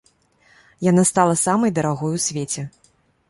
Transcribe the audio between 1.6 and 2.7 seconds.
дарагой у свеце.